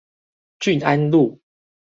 [0.57, 1.39] 郡安路